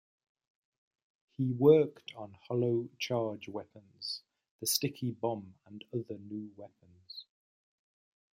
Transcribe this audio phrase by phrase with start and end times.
[1.37, 4.23] He worked on hollow charge weapons,
[4.59, 7.27] the sticky bomb and other new weapons.